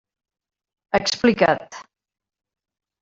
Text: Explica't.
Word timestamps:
Explica't. 0.99 1.55